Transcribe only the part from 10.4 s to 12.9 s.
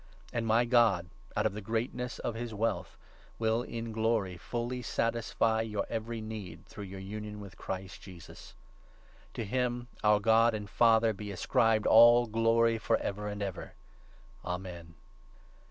and Father, be ascribed all glory